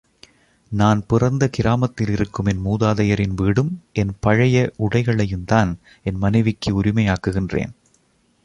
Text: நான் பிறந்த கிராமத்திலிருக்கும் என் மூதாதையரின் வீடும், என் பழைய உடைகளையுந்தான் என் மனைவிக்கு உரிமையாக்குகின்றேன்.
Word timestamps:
நான் 0.71 1.01
பிறந்த 1.07 1.49
கிராமத்திலிருக்கும் 1.57 2.45
என் 2.45 2.63
மூதாதையரின் 2.65 3.35
வீடும், 3.35 3.71
என் 3.93 4.13
பழைய 4.19 4.73
உடைகளையுந்தான் 4.79 5.73
என் 6.03 6.17
மனைவிக்கு 6.17 6.81
உரிமையாக்குகின்றேன். 6.81 7.73